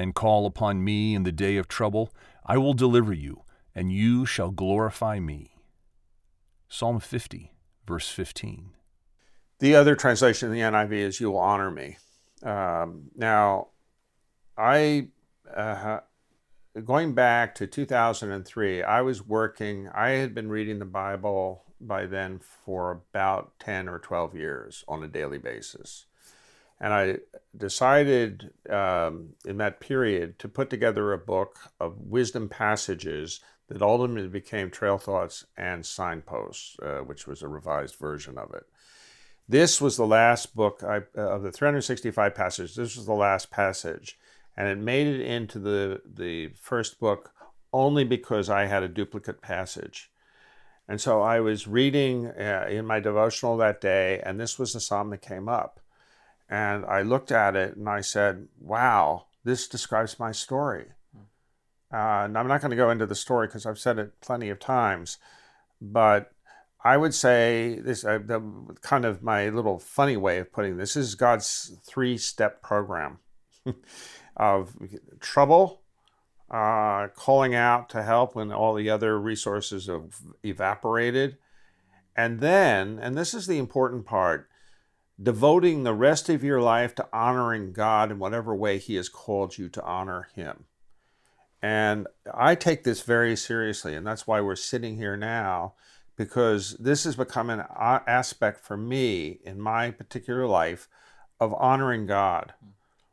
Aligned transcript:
and 0.00 0.14
call 0.14 0.46
upon 0.46 0.82
me 0.82 1.14
in 1.14 1.24
the 1.24 1.32
day 1.32 1.58
of 1.58 1.68
trouble, 1.68 2.10
I 2.46 2.56
will 2.56 2.72
deliver 2.72 3.12
you, 3.12 3.42
and 3.74 3.92
you 3.92 4.24
shall 4.24 4.50
glorify 4.50 5.20
me. 5.20 5.56
Psalm 6.68 7.00
50, 7.00 7.52
verse 7.86 8.08
15. 8.08 8.70
The 9.58 9.74
other 9.74 9.94
translation 9.94 10.48
in 10.48 10.54
the 10.54 10.62
NIV 10.62 10.92
is, 10.92 11.20
You 11.20 11.32
will 11.32 11.38
honor 11.38 11.70
me. 11.70 11.98
Um, 12.42 13.10
now, 13.14 13.68
I, 14.56 15.08
uh, 15.54 16.00
going 16.82 17.12
back 17.12 17.54
to 17.56 17.66
2003, 17.66 18.82
I 18.82 19.02
was 19.02 19.26
working, 19.26 19.88
I 19.88 20.10
had 20.10 20.34
been 20.34 20.48
reading 20.48 20.78
the 20.78 20.86
Bible 20.86 21.64
by 21.78 22.06
then 22.06 22.38
for 22.38 22.90
about 22.90 23.52
10 23.58 23.86
or 23.86 23.98
12 23.98 24.34
years 24.34 24.82
on 24.88 25.02
a 25.02 25.08
daily 25.08 25.38
basis. 25.38 26.06
And 26.80 26.94
I 26.94 27.18
decided 27.56 28.52
um, 28.70 29.30
in 29.44 29.58
that 29.58 29.80
period 29.80 30.38
to 30.38 30.48
put 30.48 30.70
together 30.70 31.12
a 31.12 31.18
book 31.18 31.58
of 31.78 31.98
wisdom 31.98 32.48
passages 32.48 33.40
that 33.68 33.82
ultimately 33.82 34.28
became 34.28 34.70
Trail 34.70 34.98
Thoughts 34.98 35.44
and 35.56 35.84
Signposts, 35.84 36.76
uh, 36.80 36.98
which 37.00 37.26
was 37.26 37.42
a 37.42 37.48
revised 37.48 37.96
version 37.96 38.38
of 38.38 38.52
it. 38.54 38.64
This 39.48 39.80
was 39.80 39.96
the 39.96 40.06
last 40.06 40.54
book 40.54 40.82
I, 40.82 40.98
uh, 41.16 41.34
of 41.34 41.42
the 41.42 41.52
365 41.52 42.34
passages. 42.34 42.76
This 42.76 42.96
was 42.96 43.06
the 43.06 43.12
last 43.12 43.50
passage, 43.50 44.18
and 44.56 44.68
it 44.68 44.78
made 44.78 45.06
it 45.06 45.20
into 45.20 45.58
the 45.58 46.00
the 46.04 46.48
first 46.60 47.00
book 47.00 47.32
only 47.72 48.04
because 48.04 48.48
I 48.48 48.66
had 48.66 48.82
a 48.82 48.88
duplicate 48.88 49.40
passage. 49.40 50.10
And 50.88 51.00
so 51.00 51.22
I 51.22 51.40
was 51.40 51.68
reading 51.68 52.26
uh, 52.26 52.66
in 52.68 52.86
my 52.86 52.98
devotional 52.98 53.56
that 53.58 53.80
day, 53.80 54.20
and 54.24 54.40
this 54.40 54.58
was 54.58 54.72
the 54.72 54.80
psalm 54.80 55.10
that 55.10 55.22
came 55.22 55.48
up. 55.48 55.80
And 56.50 56.84
I 56.84 57.02
looked 57.02 57.30
at 57.30 57.54
it 57.54 57.76
and 57.76 57.88
I 57.88 58.00
said, 58.00 58.48
wow, 58.58 59.26
this 59.44 59.68
describes 59.68 60.18
my 60.18 60.32
story. 60.32 60.86
Uh, 61.92 62.24
and 62.24 62.36
I'm 62.36 62.48
not 62.48 62.60
going 62.60 62.70
to 62.70 62.76
go 62.76 62.90
into 62.90 63.06
the 63.06 63.14
story 63.14 63.46
because 63.46 63.66
I've 63.66 63.78
said 63.78 63.98
it 63.98 64.20
plenty 64.20 64.48
of 64.50 64.58
times, 64.58 65.18
but 65.80 66.32
I 66.84 66.96
would 66.96 67.14
say 67.14 67.80
this 67.80 68.04
uh, 68.04 68.18
the, 68.24 68.40
kind 68.80 69.04
of 69.04 69.22
my 69.22 69.48
little 69.48 69.78
funny 69.78 70.16
way 70.16 70.38
of 70.38 70.52
putting 70.52 70.76
this 70.76 70.96
is 70.96 71.14
God's 71.14 71.76
three 71.84 72.16
step 72.16 72.62
program 72.62 73.18
of 74.36 74.76
trouble, 75.18 75.82
uh, 76.50 77.08
calling 77.08 77.54
out 77.54 77.90
to 77.90 78.02
help 78.02 78.34
when 78.34 78.52
all 78.52 78.74
the 78.74 78.88
other 78.88 79.18
resources 79.20 79.86
have 79.86 80.20
evaporated, 80.44 81.38
and 82.16 82.40
then, 82.40 82.98
and 83.00 83.16
this 83.16 83.34
is 83.34 83.46
the 83.46 83.58
important 83.58 84.06
part, 84.06 84.48
devoting 85.22 85.82
the 85.82 85.94
rest 85.94 86.28
of 86.28 86.44
your 86.44 86.60
life 86.60 86.94
to 86.94 87.08
honoring 87.12 87.72
God 87.72 88.10
in 88.10 88.18
whatever 88.18 88.54
way 88.54 88.78
He 88.78 88.96
has 88.96 89.08
called 89.08 89.58
you 89.58 89.68
to 89.70 89.84
honor 89.84 90.28
Him. 90.34 90.64
And 91.62 92.06
I 92.32 92.54
take 92.54 92.84
this 92.84 93.02
very 93.02 93.36
seriously, 93.36 93.94
and 93.94 94.06
that's 94.06 94.26
why 94.26 94.40
we're 94.40 94.56
sitting 94.56 94.96
here 94.96 95.16
now, 95.16 95.74
because 96.16 96.76
this 96.78 97.04
has 97.04 97.16
become 97.16 97.50
an 97.50 97.64
aspect 97.78 98.60
for 98.60 98.76
me 98.76 99.40
in 99.44 99.60
my 99.60 99.90
particular 99.90 100.46
life 100.46 100.88
of 101.38 101.54
honoring 101.54 102.06
God 102.06 102.54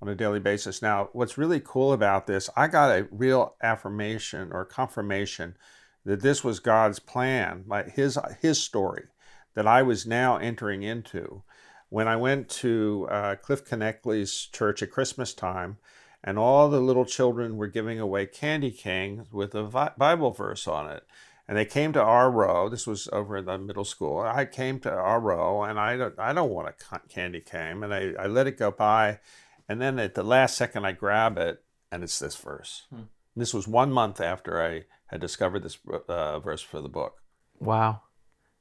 on 0.00 0.08
a 0.08 0.14
daily 0.14 0.40
basis. 0.40 0.80
Now, 0.80 1.08
what's 1.12 1.38
really 1.38 1.60
cool 1.60 1.92
about 1.92 2.26
this, 2.26 2.48
I 2.56 2.68
got 2.68 2.90
a 2.90 3.08
real 3.10 3.54
affirmation 3.62 4.50
or 4.52 4.64
confirmation 4.64 5.56
that 6.04 6.22
this 6.22 6.44
was 6.44 6.60
God's 6.60 7.00
plan, 7.00 7.64
like 7.66 7.94
his 7.94 8.18
his 8.40 8.60
story 8.60 9.06
that 9.54 9.66
I 9.66 9.82
was 9.82 10.06
now 10.06 10.36
entering 10.36 10.82
into 10.82 11.42
when 11.88 12.08
I 12.08 12.16
went 12.16 12.48
to 12.50 13.08
uh, 13.10 13.36
Cliff 13.36 13.64
Knechtley's 13.64 14.46
church 14.46 14.82
at 14.82 14.90
Christmas 14.90 15.32
time, 15.32 15.78
and 16.22 16.38
all 16.38 16.68
the 16.68 16.80
little 16.80 17.04
children 17.04 17.56
were 17.56 17.68
giving 17.68 18.00
away 18.00 18.26
candy 18.26 18.70
canes 18.70 19.32
with 19.32 19.54
a 19.54 19.92
Bible 19.96 20.32
verse 20.32 20.66
on 20.66 20.90
it. 20.90 21.04
And 21.46 21.56
they 21.56 21.64
came 21.64 21.94
to 21.94 22.02
our 22.02 22.30
row. 22.30 22.68
This 22.68 22.86
was 22.86 23.08
over 23.10 23.38
in 23.38 23.46
the 23.46 23.56
middle 23.56 23.84
school. 23.84 24.18
I 24.20 24.44
came 24.44 24.80
to 24.80 24.92
our 24.92 25.18
row, 25.18 25.62
and 25.62 25.80
I 25.80 25.96
don't, 25.96 26.18
I 26.18 26.34
don't 26.34 26.50
want 26.50 26.68
a 26.68 27.00
candy 27.08 27.40
cane, 27.40 27.82
and 27.82 27.94
I, 27.94 28.12
I 28.18 28.26
let 28.26 28.46
it 28.46 28.58
go 28.58 28.70
by, 28.70 29.20
and 29.68 29.80
then 29.80 29.98
at 29.98 30.14
the 30.14 30.22
last 30.22 30.56
second, 30.56 30.84
I 30.84 30.92
grab 30.92 31.38
it, 31.38 31.62
and 31.90 32.02
it's 32.02 32.18
this 32.18 32.36
verse. 32.36 32.86
Hmm. 32.90 33.02
This 33.34 33.54
was 33.54 33.68
one 33.68 33.92
month 33.92 34.20
after 34.20 34.62
I 34.62 34.84
had 35.06 35.20
discovered 35.20 35.62
this 35.62 35.78
uh, 36.08 36.38
verse 36.40 36.60
for 36.60 36.82
the 36.82 36.88
book. 36.88 37.22
Wow. 37.60 38.02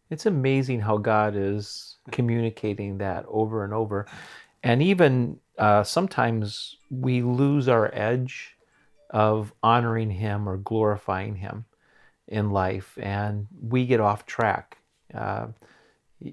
It's 0.10 0.26
amazing 0.26 0.82
how 0.82 0.98
God 0.98 1.36
is 1.36 1.98
communicating 2.12 2.98
that 3.00 3.26
over 3.28 3.64
and 3.64 3.74
over. 3.74 4.08
And 4.64 4.82
even 4.82 5.40
uh, 5.58 5.84
sometimes 5.84 6.78
we 6.90 7.22
lose 7.22 7.68
our 7.68 7.94
edge 7.94 8.56
of 9.10 9.54
honoring 9.64 10.12
Him 10.12 10.48
or 10.48 10.58
glorifying 10.58 11.36
Him 11.36 11.66
in 12.28 12.52
life, 12.52 12.98
and 13.02 13.48
we 13.62 13.86
get 13.86 14.00
off 14.00 14.26
track. 14.26 14.78
Uh, 15.14 15.48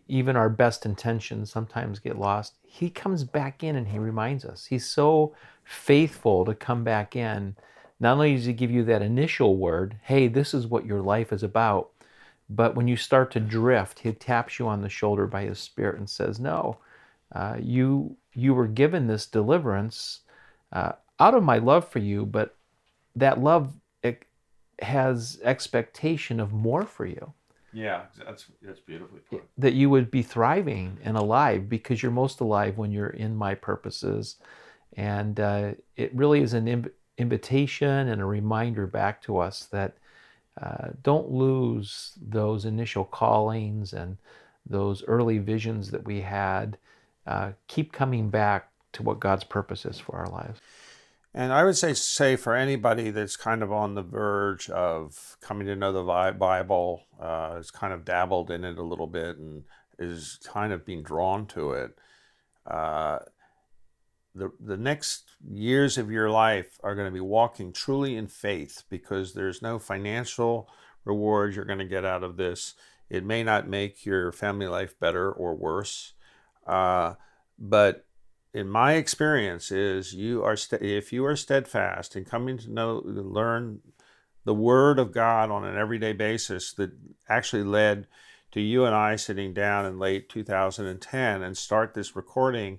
even 0.08 0.34
our 0.34 0.48
best 0.48 0.86
intentions 0.86 1.50
sometimes 1.50 1.98
get 1.98 2.18
lost. 2.18 2.54
He 2.64 2.90
comes 2.90 3.22
back 3.22 3.62
in 3.62 3.76
and 3.76 3.88
He 3.88 3.98
reminds 3.98 4.44
us. 4.44 4.66
He's 4.66 4.86
so 4.86 5.34
faithful 5.62 6.44
to 6.44 6.54
come 6.54 6.84
back 6.84 7.14
in. 7.14 7.56
Not 8.00 8.14
only 8.14 8.34
does 8.34 8.46
He 8.46 8.52
give 8.52 8.70
you 8.70 8.84
that 8.84 9.02
initial 9.02 9.56
word, 9.56 9.98
hey, 10.02 10.26
this 10.26 10.54
is 10.54 10.66
what 10.66 10.86
your 10.86 11.02
life 11.02 11.32
is 11.32 11.42
about, 11.42 11.90
but 12.50 12.74
when 12.74 12.88
you 12.88 12.96
start 12.96 13.30
to 13.32 13.40
drift, 13.40 14.00
he 14.00 14.12
taps 14.12 14.58
you 14.58 14.68
on 14.68 14.82
the 14.82 14.88
shoulder 14.88 15.26
by 15.26 15.44
his 15.44 15.58
spirit 15.58 15.98
and 15.98 16.08
says, 16.08 16.38
No, 16.38 16.78
uh, 17.34 17.56
you, 17.60 18.16
you 18.34 18.54
were 18.54 18.66
given 18.66 19.06
this 19.06 19.26
deliverance 19.26 20.20
uh, 20.72 20.92
out 21.20 21.34
of 21.34 21.42
my 21.42 21.58
love 21.58 21.88
for 21.88 22.00
you, 22.00 22.26
but 22.26 22.56
that 23.16 23.40
love 23.40 23.72
has 24.80 25.40
expectation 25.42 26.40
of 26.40 26.52
more 26.52 26.84
for 26.84 27.06
you. 27.06 27.32
Yeah, 27.72 28.02
that's 28.24 28.46
that's 28.62 28.80
beautifully 28.80 29.20
put. 29.28 29.42
That 29.58 29.74
you 29.74 29.90
would 29.90 30.10
be 30.10 30.22
thriving 30.22 30.98
and 31.02 31.16
alive 31.16 31.68
because 31.68 32.02
you're 32.02 32.12
most 32.12 32.40
alive 32.40 32.78
when 32.78 32.92
you're 32.92 33.08
in 33.08 33.34
my 33.34 33.54
purposes, 33.54 34.36
and 34.96 35.40
uh, 35.40 35.72
it 35.96 36.14
really 36.14 36.40
is 36.40 36.54
an 36.54 36.66
inv- 36.66 36.92
invitation 37.18 38.08
and 38.08 38.20
a 38.20 38.26
reminder 38.26 38.86
back 38.86 39.20
to 39.22 39.38
us 39.38 39.64
that 39.72 39.96
uh, 40.60 40.88
don't 41.02 41.30
lose 41.30 42.12
those 42.20 42.64
initial 42.64 43.04
callings 43.04 43.92
and 43.92 44.16
those 44.66 45.02
early 45.04 45.38
visions 45.38 45.90
that 45.90 46.04
we 46.04 46.20
had. 46.20 46.78
Uh, 47.26 47.52
keep 47.68 47.92
coming 47.92 48.30
back 48.30 48.70
to 48.92 49.02
what 49.02 49.20
God's 49.20 49.44
purpose 49.44 49.84
is 49.84 49.98
for 49.98 50.16
our 50.16 50.28
lives. 50.28 50.60
And 51.36 51.52
I 51.52 51.64
would 51.64 51.76
say, 51.76 51.94
say 51.94 52.36
for 52.36 52.54
anybody 52.54 53.10
that's 53.10 53.36
kind 53.36 53.62
of 53.62 53.72
on 53.72 53.94
the 53.94 54.02
verge 54.02 54.70
of 54.70 55.36
coming 55.40 55.66
to 55.66 55.74
know 55.74 55.92
the 55.92 56.32
Bible, 56.38 57.02
uh, 57.20 57.56
has 57.56 57.72
kind 57.72 57.92
of 57.92 58.04
dabbled 58.04 58.52
in 58.52 58.64
it 58.64 58.78
a 58.78 58.84
little 58.84 59.08
bit 59.08 59.36
and 59.38 59.64
is 59.98 60.38
kind 60.44 60.72
of 60.72 60.86
being 60.86 61.02
drawn 61.02 61.46
to 61.46 61.72
it, 61.72 61.98
uh, 62.68 63.18
the, 64.34 64.50
the 64.60 64.76
next 64.76 65.30
years 65.48 65.96
of 65.96 66.10
your 66.10 66.28
life 66.28 66.78
are 66.82 66.94
going 66.94 67.06
to 67.06 67.14
be 67.14 67.20
walking 67.20 67.72
truly 67.72 68.16
in 68.16 68.26
faith 68.26 68.82
because 68.90 69.32
there's 69.32 69.62
no 69.62 69.78
financial 69.78 70.68
reward 71.04 71.54
you're 71.54 71.64
going 71.64 71.78
to 71.78 71.84
get 71.84 72.04
out 72.04 72.24
of 72.24 72.36
this. 72.36 72.74
It 73.08 73.24
may 73.24 73.44
not 73.44 73.68
make 73.68 74.04
your 74.04 74.32
family 74.32 74.66
life 74.66 74.98
better 74.98 75.30
or 75.30 75.54
worse, 75.54 76.14
uh, 76.66 77.14
but 77.58 78.06
in 78.52 78.68
my 78.68 78.94
experience 78.94 79.70
is 79.70 80.14
you 80.14 80.42
are 80.42 80.56
st- 80.56 80.82
if 80.82 81.12
you 81.12 81.24
are 81.26 81.36
steadfast 81.36 82.16
in 82.16 82.24
coming 82.24 82.56
to 82.58 82.72
know 82.72 83.02
learn 83.04 83.80
the 84.44 84.54
word 84.54 84.98
of 84.98 85.12
God 85.12 85.50
on 85.50 85.64
an 85.64 85.76
everyday 85.76 86.12
basis 86.12 86.72
that 86.74 86.92
actually 87.28 87.64
led 87.64 88.06
to 88.52 88.60
you 88.60 88.84
and 88.84 88.94
I 88.94 89.16
sitting 89.16 89.52
down 89.52 89.86
in 89.86 89.98
late 89.98 90.28
2010 90.28 91.42
and 91.42 91.56
start 91.56 91.94
this 91.94 92.14
recording 92.14 92.78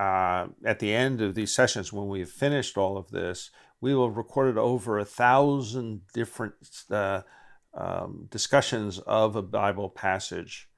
uh, 0.00 0.48
at 0.64 0.78
the 0.78 0.94
end 0.94 1.20
of 1.20 1.34
these 1.34 1.54
sessions, 1.54 1.92
when 1.92 2.08
we've 2.08 2.30
finished 2.30 2.78
all 2.78 2.96
of 2.96 3.10
this, 3.10 3.50
we 3.82 3.94
will 3.94 4.08
have 4.08 4.16
recorded 4.16 4.56
over 4.56 4.98
a 4.98 5.04
thousand 5.04 6.00
different 6.14 6.54
uh, 6.90 7.20
um, 7.74 8.26
discussions 8.30 8.98
of 9.00 9.36
a 9.36 9.42
Bible 9.42 9.90
passage, 9.90 10.70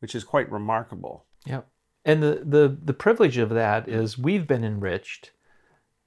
which 0.00 0.12
is 0.16 0.24
quite 0.24 0.50
remarkable. 0.50 1.24
Yeah. 1.46 1.60
And 2.04 2.20
the, 2.20 2.42
the, 2.44 2.76
the 2.84 2.92
privilege 2.92 3.38
of 3.38 3.50
that 3.50 3.88
is 3.88 4.18
we've 4.18 4.48
been 4.48 4.64
enriched 4.64 5.30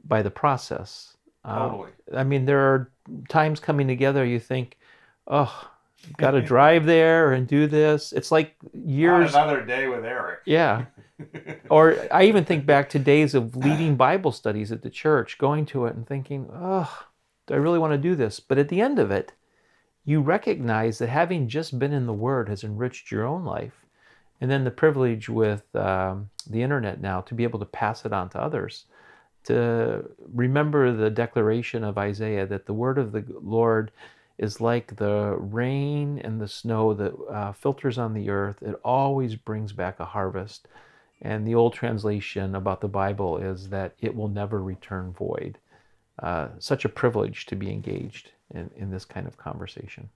by 0.04 0.22
the 0.22 0.30
process. 0.30 1.16
Uh, 1.46 1.69
totally. 1.69 1.92
I 2.14 2.25
mean, 2.25 2.44
there 2.44 2.60
are 2.60 2.92
times 3.30 3.62
coming 3.62 3.88
together 3.88 4.25
you 4.25 4.42
think, 4.42 4.78
oh, 5.25 5.69
got 6.18 6.31
to 6.31 6.42
drive 6.42 6.86
there 6.86 7.31
and 7.31 7.48
do 7.48 7.66
this. 7.66 8.12
It's 8.12 8.30
like 8.30 8.56
years. 8.74 9.31
Not 9.31 9.48
another 9.48 9.66
day 9.66 9.88
with 9.88 10.04
Eric. 10.04 10.42
Yeah. 10.46 10.88
or 11.70 12.08
I 12.12 12.24
even 12.24 12.46
think 12.46 12.66
back 12.66 12.90
to 12.90 13.00
days 13.00 13.34
of 13.34 13.56
leading 13.56 13.96
Bible 13.96 14.32
studies 14.32 14.72
at 14.72 14.82
the 14.82 14.90
church, 14.90 15.38
going 15.38 15.66
to 15.68 15.86
it 15.86 15.96
and 15.96 16.08
thinking, 16.08 16.50
oh, 16.54 17.06
do 17.48 17.54
I 17.54 17.58
really 17.58 17.80
want 17.80 17.94
to 17.94 17.98
do 17.98 18.16
this? 18.16 18.40
But 18.40 18.58
at 18.58 18.70
the 18.70 18.82
end 18.82 19.00
of 19.00 19.12
it, 19.12 19.34
you 20.06 20.22
recognize 20.22 21.00
that 21.00 21.10
having 21.10 21.48
just 21.48 21.78
been 21.78 21.94
in 21.94 22.06
the 22.06 22.14
Word 22.14 22.50
has 22.50 22.64
enriched 22.64 23.12
your 23.12 23.26
own 23.26 23.44
life. 23.44 23.86
And 24.40 24.52
then 24.52 24.64
the 24.64 24.72
privilege 24.72 25.30
with 25.30 25.64
um, 25.76 26.30
the 26.50 26.62
internet 26.62 27.02
now 27.02 27.22
to 27.22 27.34
be 27.34 27.44
able 27.44 27.60
to 27.60 27.66
pass 27.66 28.06
it 28.06 28.14
on 28.14 28.30
to 28.30 28.42
others 28.42 28.86
to 29.48 30.04
remember 30.34 30.92
the 30.92 31.10
declaration 31.10 31.84
of 31.84 31.98
Isaiah 31.98 32.46
that 32.46 32.66
the 32.66 32.74
word 32.74 32.98
of 32.98 33.14
the 33.14 33.24
Lord 33.42 33.92
is 34.38 34.60
like 34.60 34.98
the 34.98 35.38
rain 35.40 36.20
and 36.20 36.40
the 36.40 36.50
snow 36.50 36.94
that 36.94 37.14
uh, 37.32 37.54
filters 37.54 37.98
on 37.98 38.14
the 38.14 38.30
earth. 38.30 38.62
It 38.62 38.76
always 38.84 39.36
brings 39.36 39.72
back 39.72 40.02
a 40.02 40.06
harvest. 40.06 40.68
And 41.22 41.48
the 41.48 41.56
old 41.56 41.74
translation 41.74 42.56
about 42.56 42.81
the 42.81 42.88
Bible 42.88 43.38
is 43.38 43.69
that 43.69 43.96
it 44.00 44.16
will 44.16 44.28
never 44.28 44.62
return 44.62 45.12
void. 45.12 45.58
Uh, 46.22 46.50
such 46.60 46.86
a 46.86 46.90
privilege 46.90 47.46
to 47.48 47.56
be 47.56 47.72
engaged 47.72 48.31
in, 48.52 48.69
in 48.75 48.92
this 48.92 49.06
kind 49.06 49.28
of 49.28 49.38
conversation. 49.38 50.10